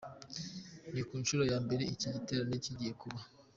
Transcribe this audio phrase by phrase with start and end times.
[0.93, 3.19] Ni ku nshuro ya mbere iki giterane kigiye kuba.